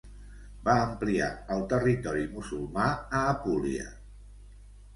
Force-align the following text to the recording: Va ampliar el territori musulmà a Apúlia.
Va 0.67 0.77
ampliar 0.85 1.27
el 1.57 1.61
territori 1.75 2.25
musulmà 2.33 2.89
a 3.21 3.23
Apúlia. 3.37 3.87